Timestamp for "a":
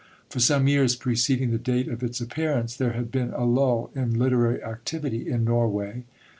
3.33-3.45